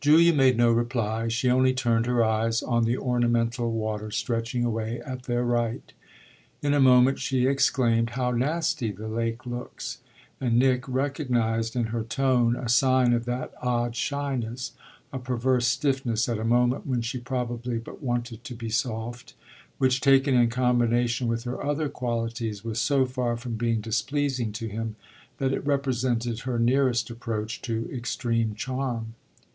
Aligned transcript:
Julia 0.00 0.32
made 0.32 0.56
no 0.56 0.72
reply; 0.72 1.28
she 1.28 1.50
only 1.50 1.74
turned 1.74 2.06
her 2.06 2.24
eyes 2.24 2.62
on 2.62 2.84
the 2.84 2.96
ornamental 2.96 3.70
water 3.70 4.10
stretching 4.10 4.64
away 4.64 5.02
at 5.02 5.24
their 5.24 5.44
right. 5.44 5.92
In 6.62 6.72
a 6.72 6.80
moment 6.80 7.18
she 7.18 7.44
exclaimed, 7.46 8.08
"How 8.16 8.30
nasty 8.30 8.90
the 8.90 9.06
lake 9.06 9.44
looks!" 9.44 9.98
and 10.40 10.58
Nick 10.58 10.88
recognised 10.88 11.76
in 11.76 11.88
her 11.92 12.02
tone 12.04 12.56
a 12.56 12.70
sign 12.70 13.12
of 13.12 13.26
that 13.26 13.52
odd 13.60 13.94
shyness 13.94 14.72
a 15.12 15.18
perverse 15.18 15.66
stiffness 15.66 16.26
at 16.26 16.38
a 16.38 16.42
moment 16.42 16.86
when 16.86 17.02
she 17.02 17.18
probably 17.18 17.76
but 17.76 18.02
wanted 18.02 18.44
to 18.44 18.54
be 18.54 18.70
soft 18.70 19.34
which, 19.76 20.00
taken 20.00 20.34
in 20.34 20.48
combination 20.48 21.28
with 21.28 21.44
her 21.44 21.62
other 21.62 21.90
qualities, 21.90 22.64
was 22.64 22.80
so 22.80 23.04
far 23.04 23.36
from 23.36 23.56
being 23.56 23.82
displeasing 23.82 24.52
to 24.52 24.68
him 24.68 24.96
that 25.36 25.52
it 25.52 25.66
represented 25.66 26.38
her 26.40 26.58
nearest 26.58 27.10
approach 27.10 27.60
to 27.60 27.90
extreme 27.92 28.54
charm. 28.54 29.12